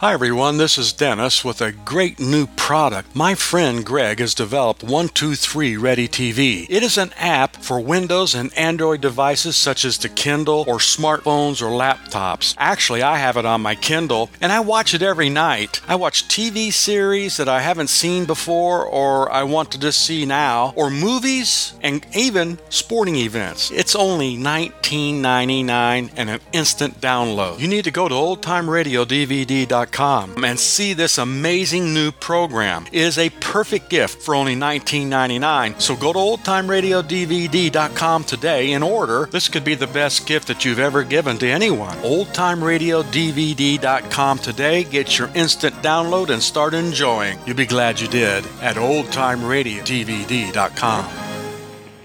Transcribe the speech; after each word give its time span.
Hi, 0.00 0.12
everyone. 0.12 0.58
This 0.58 0.78
is 0.78 0.92
Dennis 0.92 1.44
with 1.44 1.60
a 1.60 1.72
great 1.72 2.20
new 2.20 2.46
product. 2.46 3.16
My 3.16 3.34
friend 3.34 3.84
Greg 3.84 4.20
has 4.20 4.32
developed 4.32 4.84
123 4.84 5.76
Ready 5.76 6.06
TV. 6.06 6.66
It 6.70 6.84
is 6.84 6.96
an 6.96 7.12
app 7.16 7.56
for 7.56 7.80
Windows 7.80 8.32
and 8.32 8.56
Android 8.56 9.00
devices 9.00 9.56
such 9.56 9.84
as 9.84 9.98
the 9.98 10.08
Kindle 10.08 10.64
or 10.68 10.76
smartphones 10.76 11.60
or 11.60 11.76
laptops. 11.76 12.54
Actually, 12.58 13.02
I 13.02 13.16
have 13.16 13.36
it 13.36 13.44
on 13.44 13.60
my 13.60 13.74
Kindle 13.74 14.30
and 14.40 14.52
I 14.52 14.60
watch 14.60 14.94
it 14.94 15.02
every 15.02 15.30
night. 15.30 15.80
I 15.88 15.96
watch 15.96 16.28
TV 16.28 16.72
series 16.72 17.36
that 17.36 17.48
I 17.48 17.60
haven't 17.60 17.90
seen 17.90 18.24
before 18.24 18.86
or 18.86 19.28
I 19.32 19.42
want 19.42 19.72
to 19.72 19.80
just 19.80 20.04
see 20.06 20.24
now, 20.24 20.74
or 20.76 20.90
movies 20.90 21.74
and 21.82 22.06
even 22.14 22.60
sporting 22.68 23.16
events. 23.16 23.72
It's 23.72 23.96
only 23.96 24.36
$19.99 24.36 26.12
and 26.16 26.30
an 26.30 26.38
instant 26.52 27.00
download. 27.00 27.58
You 27.58 27.66
need 27.66 27.82
to 27.82 27.90
go 27.90 28.08
to 28.08 28.14
oldtimeradiodvd.com 28.14 29.87
and 29.98 30.58
see 30.58 30.92
this 30.92 31.18
amazing 31.18 31.94
new 31.94 32.10
program. 32.12 32.86
It 32.92 33.02
is 33.02 33.18
a 33.18 33.30
perfect 33.30 33.90
gift 33.90 34.22
for 34.22 34.34
only 34.34 34.54
$19.99. 34.54 35.80
So 35.80 35.96
go 35.96 36.12
to 36.12 36.18
oldtimeradiodvd.com 36.18 38.24
today 38.24 38.72
and 38.72 38.84
order. 38.84 39.24
This 39.26 39.48
could 39.48 39.64
be 39.64 39.74
the 39.74 39.86
best 39.86 40.26
gift 40.26 40.48
that 40.48 40.64
you've 40.64 40.78
ever 40.78 41.04
given 41.04 41.38
to 41.38 41.48
anyone. 41.48 41.96
oldtimeradiodvd.com 41.98 44.38
today. 44.38 44.84
Get 44.84 45.18
your 45.18 45.30
instant 45.34 45.74
download 45.76 46.28
and 46.30 46.42
start 46.42 46.74
enjoying. 46.74 47.38
You'll 47.46 47.56
be 47.56 47.66
glad 47.66 48.00
you 48.00 48.08
did 48.08 48.44
at 48.60 48.76
oldtimeradiodvd.com. 48.76 51.08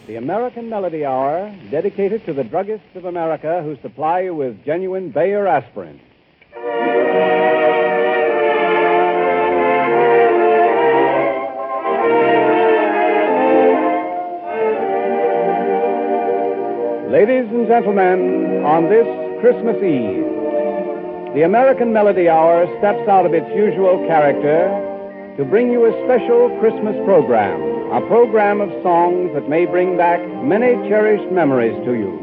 The 0.05 0.17
American 0.17 0.69
Melody 0.69 1.05
Hour, 1.05 1.55
dedicated 1.71 2.25
to 2.25 2.33
the 2.33 2.43
druggists 2.43 2.93
of 2.95 3.05
America 3.05 3.63
who 3.63 3.77
supply 3.77 4.19
you 4.21 4.35
with 4.35 4.63
genuine 4.65 5.09
Bayer 5.09 5.47
aspirin. 5.47 5.99
Ladies 17.13 17.45
and 17.53 17.67
gentlemen, 17.67 18.65
on 18.65 18.89
this 18.89 19.05
Christmas 19.37 19.77
Eve, 19.85 20.25
the 21.37 21.43
American 21.45 21.93
Melody 21.93 22.27
Hour 22.27 22.65
steps 22.79 23.07
out 23.07 23.27
of 23.27 23.35
its 23.35 23.45
usual 23.53 24.01
character 24.09 24.65
to 25.37 25.45
bring 25.45 25.71
you 25.71 25.85
a 25.85 25.93
special 26.09 26.49
Christmas 26.57 26.97
program, 27.05 27.61
a 27.93 28.01
program 28.09 28.61
of 28.61 28.73
songs 28.81 29.29
that 29.35 29.47
may 29.47 29.67
bring 29.67 29.95
back 29.95 30.25
many 30.41 30.73
cherished 30.89 31.31
memories 31.31 31.77
to 31.85 31.93
you. 31.93 32.17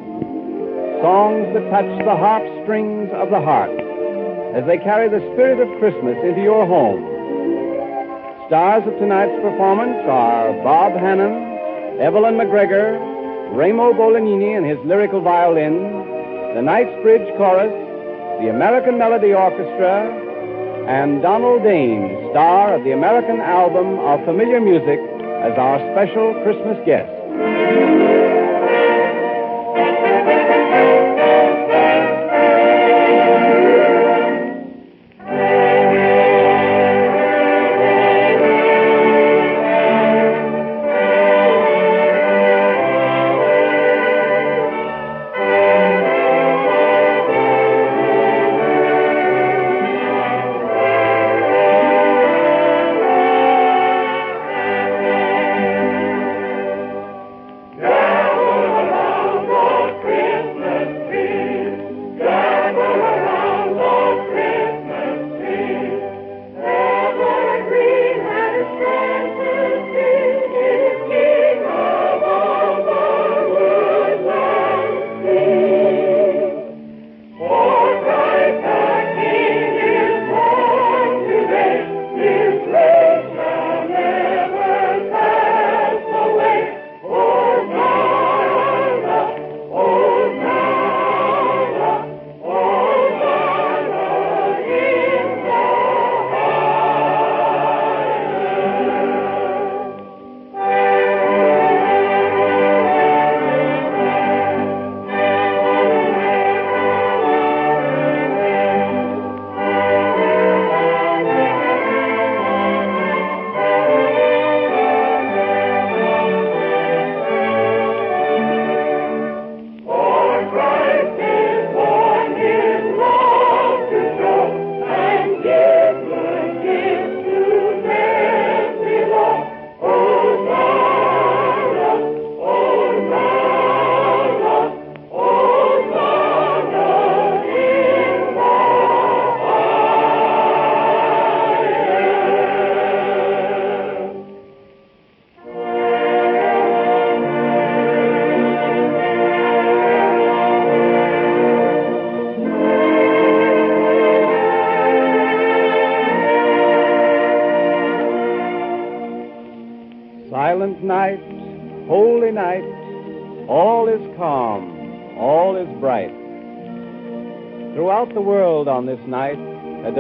Songs 1.07 1.47
that 1.55 1.71
touch 1.71 1.87
the 2.03 2.19
heartstrings 2.19 3.15
of 3.15 3.31
the 3.31 3.39
heart 3.39 3.71
as 4.59 4.67
they 4.67 4.79
carry 4.83 5.07
the 5.07 5.23
spirit 5.39 5.63
of 5.63 5.71
Christmas 5.79 6.19
into 6.27 6.43
your 6.43 6.67
home. 6.67 6.99
Stars 8.51 8.83
of 8.91 8.99
tonight's 8.99 9.39
performance 9.39 10.03
are 10.11 10.51
Bob 10.67 10.99
Hannon, 10.99 12.03
Evelyn 12.03 12.35
McGregor, 12.35 13.10
Remo 13.53 13.93
Bolognini 13.93 14.57
and 14.57 14.65
his 14.65 14.79
lyrical 14.87 15.21
violin, 15.21 15.75
the 16.55 16.63
Knightsbridge 16.63 17.27
Chorus, 17.37 17.73
the 18.41 18.49
American 18.49 18.97
Melody 18.97 19.35
Orchestra, 19.35 20.07
and 20.87 21.21
Donald 21.21 21.63
Dame, 21.63 22.31
star 22.31 22.75
of 22.75 22.85
the 22.85 22.93
American 22.93 23.41
album 23.41 23.99
of 24.01 24.25
familiar 24.25 24.61
music, 24.61 25.01
as 25.43 25.59
our 25.59 25.79
special 25.93 26.33
Christmas 26.45 26.79
guest. 26.87 28.20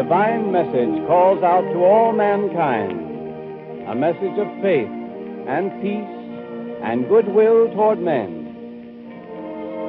Divine 0.01 0.51
message 0.51 0.97
calls 1.07 1.43
out 1.43 1.61
to 1.61 1.85
all 1.85 2.11
mankind, 2.11 3.85
a 3.87 3.95
message 3.95 4.33
of 4.41 4.49
faith 4.65 4.89
and 5.45 5.69
peace 5.85 6.17
and 6.81 7.07
goodwill 7.07 7.69
toward 7.77 8.01
men. 8.01 8.33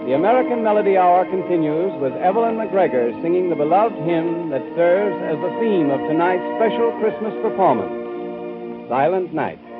The 0.07 0.15
American 0.15 0.63
Melody 0.63 0.97
Hour 0.97 1.23
continues 1.31 1.95
with 2.01 2.11
Evelyn 2.19 2.55
McGregor 2.59 3.15
singing 3.21 3.49
the 3.49 3.55
beloved 3.55 3.95
hymn 4.03 4.49
that 4.49 4.67
serves 4.75 5.15
as 5.31 5.39
the 5.39 5.55
theme 5.63 5.89
of 5.89 6.03
tonight's 6.11 6.43
special 6.59 6.91
Christmas 6.99 7.31
performance, 7.39 8.89
Silent 8.89 9.33
Night. 9.33 9.70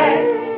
life. 0.00 0.49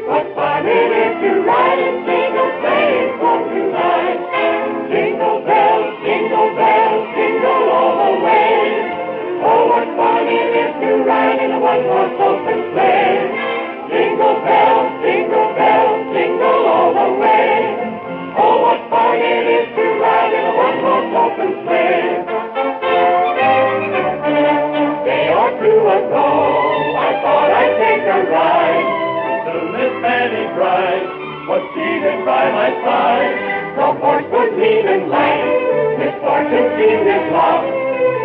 demon 34.63 35.11
land, 35.11 35.99
misfortune 35.99 36.71
seemed 36.79 37.07
his 37.11 37.27
love. 37.35 37.67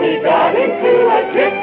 He 0.06 0.22
got 0.22 0.54
into 0.54 0.92
a 1.10 1.20
trip 1.34 1.57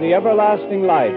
the 0.00 0.12
everlasting 0.12 0.82
life. 0.82 1.14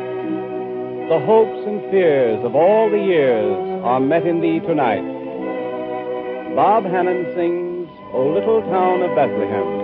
The 1.10 1.20
hopes 1.26 1.68
and 1.68 1.82
fears 1.92 2.40
of 2.46 2.56
all 2.56 2.90
the 2.90 2.98
years 2.98 3.56
are 3.84 4.00
met 4.00 4.26
in 4.26 4.40
thee 4.40 4.60
tonight. 4.60 5.04
Bob 6.56 6.86
Hannon 6.86 7.26
sings, 7.36 7.90
O 8.14 8.32
Little 8.34 8.62
Town 8.62 9.02
of 9.02 9.16
Bethlehem. 9.16 9.79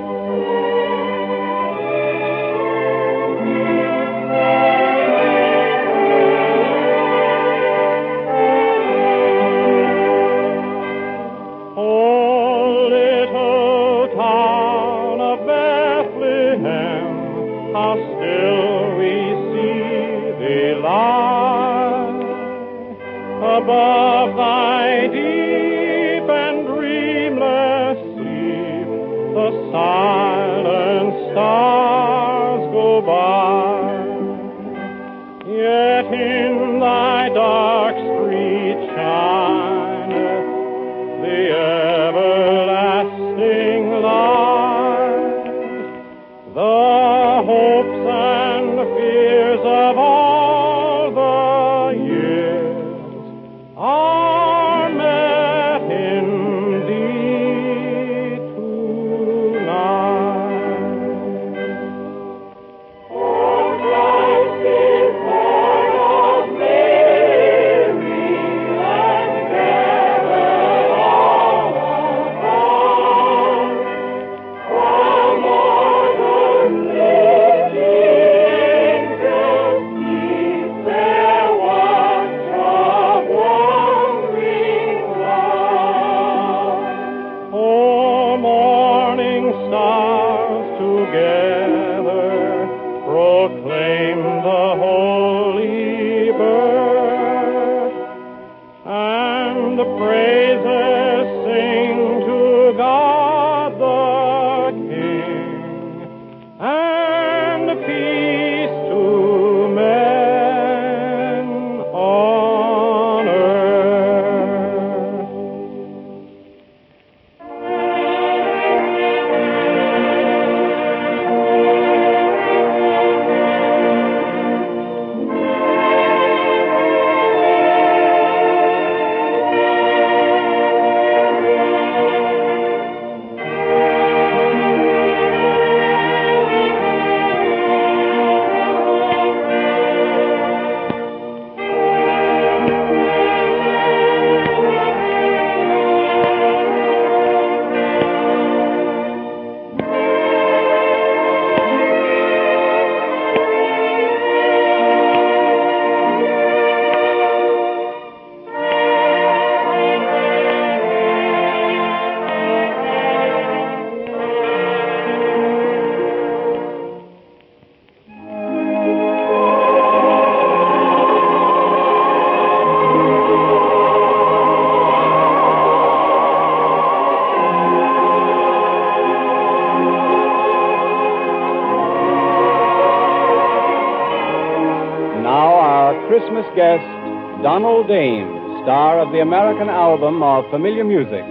Donald 187.55 187.87
Dame, 187.87 188.27
star 188.63 188.99
of 188.99 189.13
the 189.13 189.21
American 189.21 189.69
album 189.69 190.21
of 190.21 190.43
familiar 190.51 190.83
music, 190.83 191.23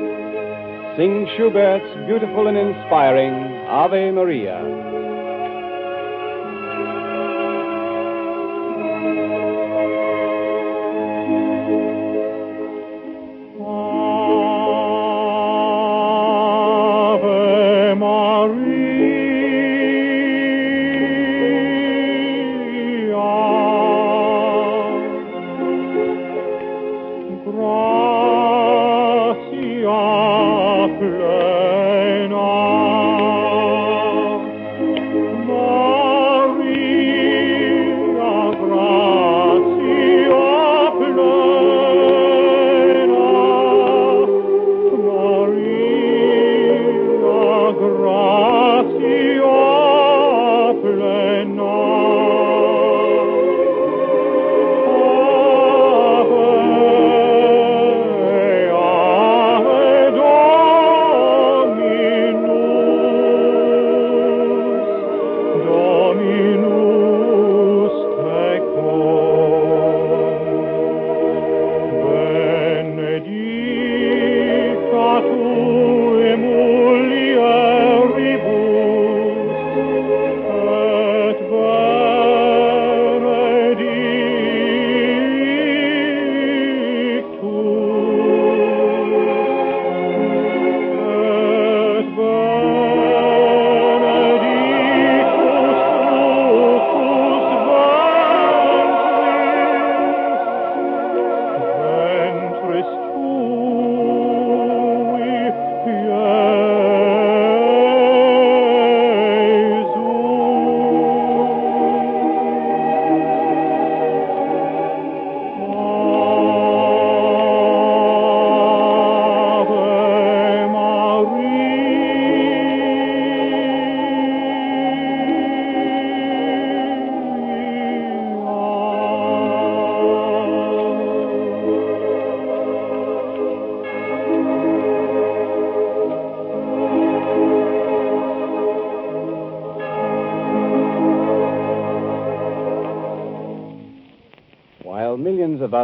sings 0.96 1.28
Schubert's 1.36 1.84
beautiful 2.06 2.48
and 2.48 2.56
inspiring 2.56 3.34
Ave 3.68 4.10
Maria. 4.10 4.93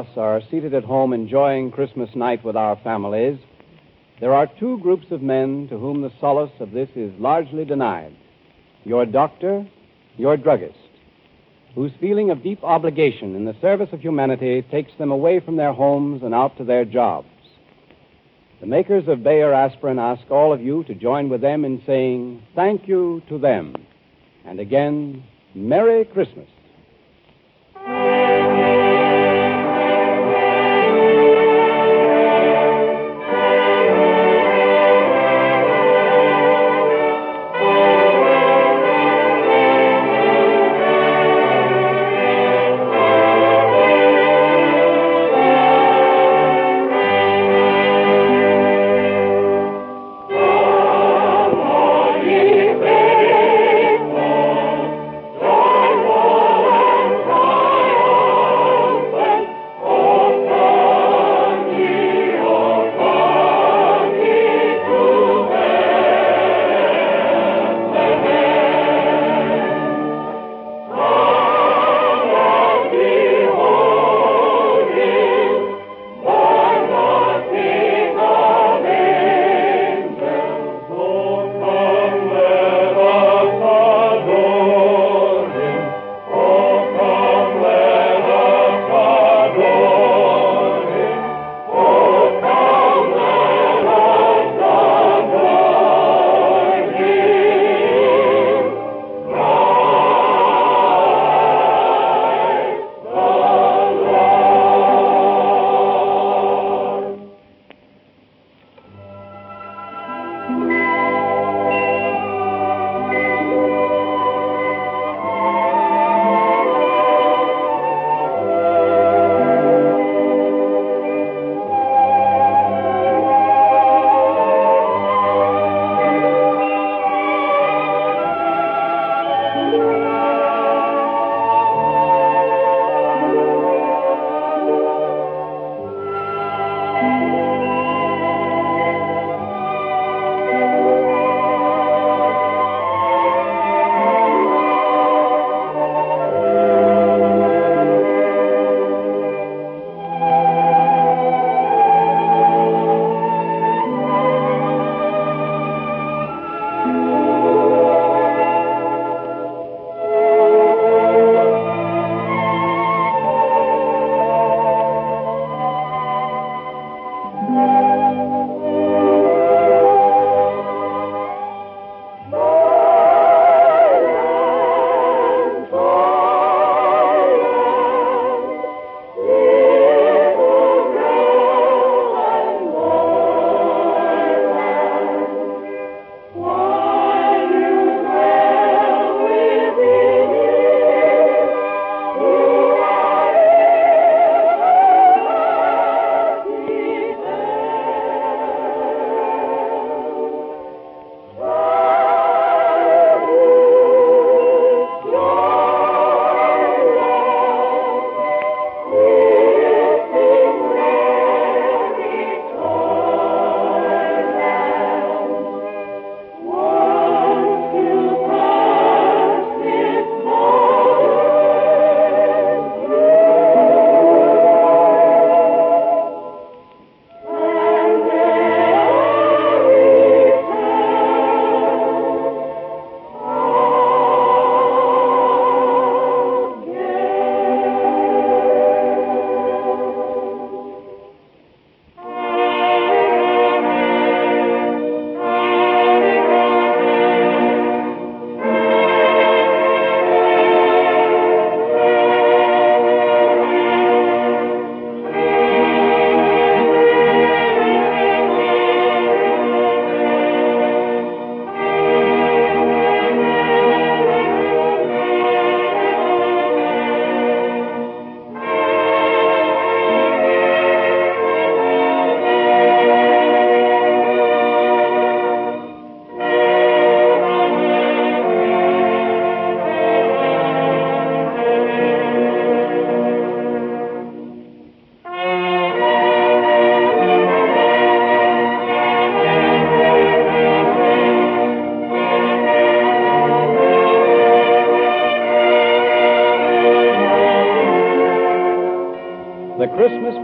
Us 0.01 0.17
are 0.17 0.41
seated 0.51 0.73
at 0.73 0.85
home 0.85 1.13
enjoying 1.13 1.71
Christmas 1.71 2.09
night 2.15 2.43
with 2.45 2.57
our 2.57 2.77
families, 2.83 3.39
there 4.19 4.33
are 4.33 4.47
two 4.59 4.79
groups 4.79 5.07
of 5.11 5.23
men 5.23 5.69
to 5.69 5.79
whom 5.79 6.01
the 6.01 6.13
solace 6.21 6.53
of 6.59 6.73
this 6.73 6.89
is 6.95 7.13
largely 7.19 7.65
denied 7.65 8.15
your 8.85 9.05
doctor, 9.05 9.67
your 10.17 10.39
druggist, 10.39 10.75
whose 11.75 11.93
feeling 12.01 12.31
of 12.31 12.43
deep 12.43 12.65
obligation 12.65 13.37
in 13.37 13.45
the 13.45 13.55
service 13.61 13.91
of 13.93 14.01
humanity 14.01 14.63
takes 14.71 14.91
them 14.99 15.11
away 15.11 15.39
from 15.39 15.57
their 15.57 15.75
homes 15.75 16.23
and 16.23 16.35
out 16.35 16.57
to 16.57 16.65
their 16.65 16.87
jobs. 16.87 17.29
The 18.61 18.67
makers 18.67 19.05
of 19.07 19.23
Bayer 19.23 19.53
aspirin 19.53 19.99
ask 19.99 20.23
all 20.31 20.55
of 20.55 20.63
you 20.63 20.83
to 20.85 20.95
join 20.95 21.29
with 21.29 21.43
them 21.43 21.67
in 21.67 21.83
saying 21.87 22.43
thank 22.55 22.89
you 22.89 23.23
to 23.29 23.39
them. 23.39 23.75
And 24.47 24.61
again, 24.61 25.25
Merry 25.55 26.07
Christmas. 26.07 26.49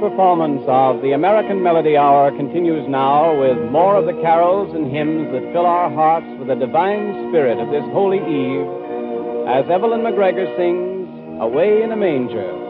performance 0.00 0.62
of 0.66 1.02
the 1.02 1.12
American 1.12 1.62
Melody 1.62 1.96
Hour 1.96 2.30
continues 2.36 2.86
now 2.88 3.38
with 3.38 3.58
more 3.70 3.96
of 3.96 4.06
the 4.06 4.20
carols 4.20 4.74
and 4.74 4.90
hymns 4.90 5.32
that 5.32 5.52
fill 5.52 5.66
our 5.66 5.90
hearts 5.90 6.26
with 6.38 6.48
the 6.48 6.54
divine 6.54 7.30
spirit 7.30 7.58
of 7.58 7.70
this 7.70 7.84
holy 7.92 8.18
eve 8.18 8.66
as 9.48 9.64
Evelyn 9.70 10.00
McGregor 10.00 10.46
sings 10.56 11.40
Away 11.40 11.82
in 11.82 11.92
a 11.92 11.96
Manger. 11.96 12.65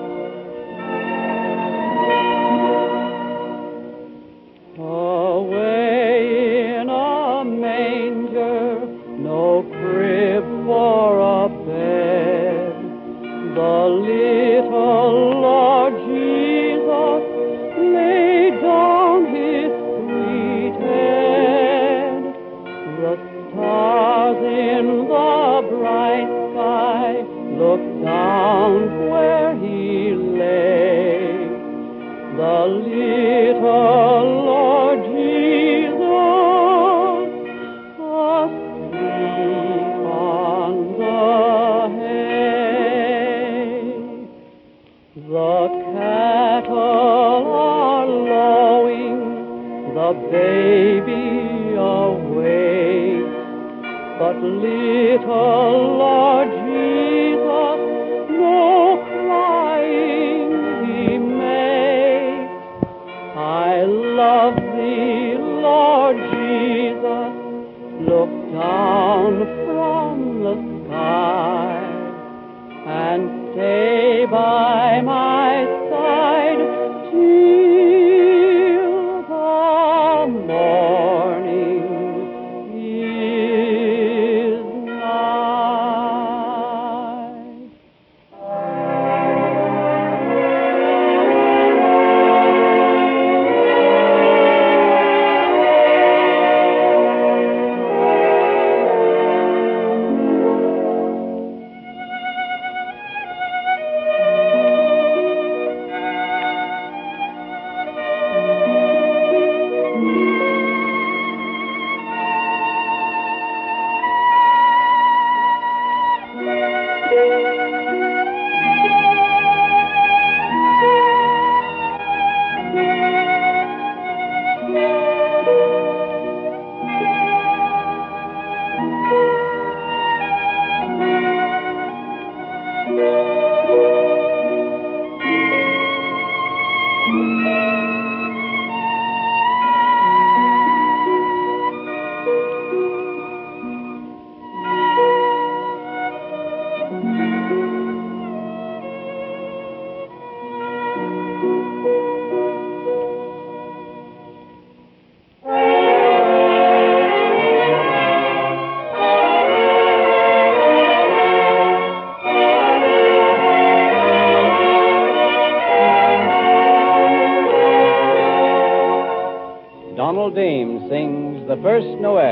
sings 170.89 171.47
the 171.49 171.57
first 171.63 171.87
Noel. 172.01 172.26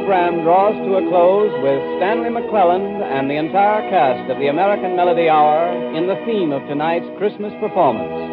Draws 0.00 0.74
to 0.74 0.96
a 0.96 1.08
close 1.08 1.52
with 1.62 1.78
Stanley 1.98 2.30
McClelland 2.30 3.02
and 3.02 3.30
the 3.30 3.36
entire 3.36 3.88
cast 3.90 4.30
of 4.30 4.38
the 4.38 4.48
American 4.48 4.96
Melody 4.96 5.28
Hour 5.28 5.70
in 5.94 6.08
the 6.08 6.18
theme 6.26 6.52
of 6.52 6.66
tonight's 6.66 7.06
Christmas 7.18 7.52
performance. 7.60 8.23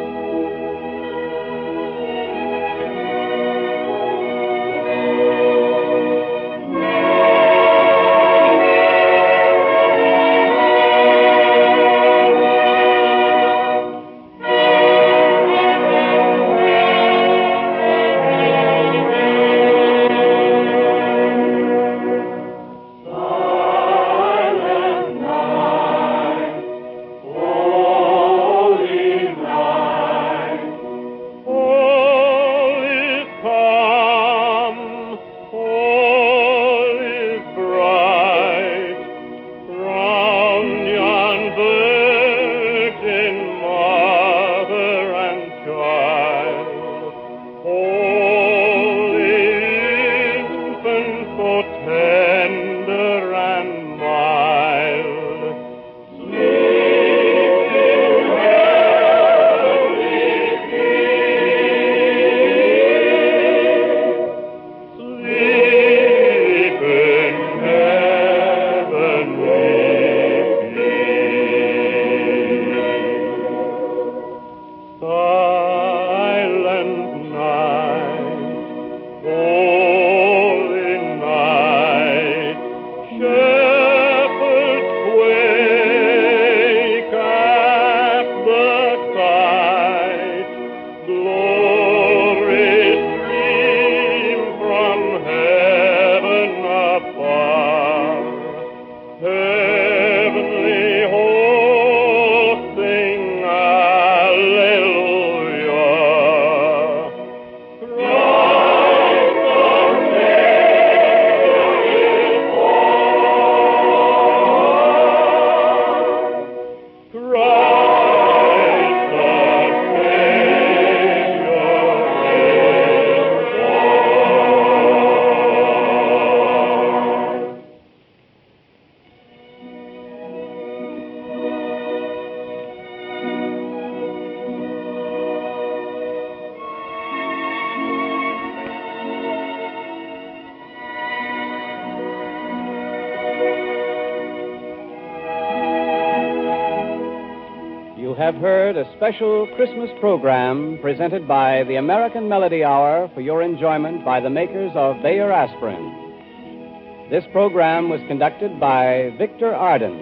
Special 149.02 149.48
Christmas 149.56 149.90
program 150.00 150.78
presented 150.80 151.28
by 151.28 151.64
the 151.64 151.78
American 151.78 152.30
Melody 152.30 152.64
Hour 152.64 153.10
for 153.16 153.22
your 153.22 153.42
enjoyment 153.42 154.06
by 154.06 154.20
the 154.20 154.30
makers 154.30 154.72
of 154.76 155.02
Bayer 155.02 155.32
Aspirin. 155.32 157.10
This 157.10 157.24
program 157.32 157.90
was 157.90 158.00
conducted 158.08 158.60
by 158.60 159.12
Victor 159.18 159.56
Arden 159.56 159.98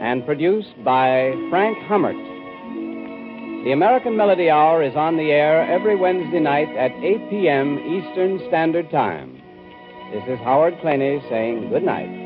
and 0.00 0.24
produced 0.24 0.82
by 0.82 1.34
Frank 1.50 1.76
Hummert. 1.86 2.16
The 3.66 3.72
American 3.72 4.16
Melody 4.16 4.48
Hour 4.48 4.82
is 4.82 4.96
on 4.96 5.18
the 5.18 5.30
air 5.30 5.70
every 5.70 5.94
Wednesday 5.94 6.40
night 6.40 6.74
at 6.74 6.92
8 6.92 7.28
p.m. 7.28 7.78
Eastern 7.80 8.40
Standard 8.48 8.90
Time. 8.90 9.42
This 10.14 10.24
is 10.26 10.38
Howard 10.38 10.80
Claney 10.80 11.20
saying 11.28 11.68
good 11.68 11.82
night. 11.82 12.25